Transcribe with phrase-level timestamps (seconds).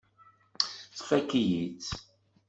[0.97, 1.89] Tfakk-iyi-tt.